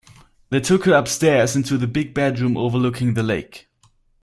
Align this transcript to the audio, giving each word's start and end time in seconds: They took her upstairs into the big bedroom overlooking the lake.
They 0.49 0.59
took 0.59 0.85
her 0.85 0.95
upstairs 0.95 1.55
into 1.55 1.77
the 1.77 1.85
big 1.85 2.15
bedroom 2.15 2.57
overlooking 2.57 3.13
the 3.13 3.21
lake. 3.21 3.67